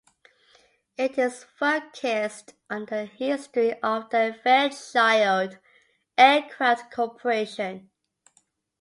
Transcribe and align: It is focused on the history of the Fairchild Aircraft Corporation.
It 0.97 1.19
is 1.19 1.43
focused 1.43 2.55
on 2.71 2.85
the 2.87 3.05
history 3.05 3.79
of 3.83 4.09
the 4.09 4.35
Fairchild 4.43 5.59
Aircraft 6.17 6.91
Corporation. 6.91 7.91